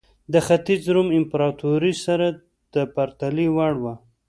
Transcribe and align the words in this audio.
د 0.33 0.35
ختیځ 0.45 0.81
روم 0.95 1.09
امپراتورۍ 1.19 1.93
سره 2.05 2.27
د 2.73 2.75
پرتلې 2.95 3.47
وړ 3.55 3.73
وه. 3.83 3.93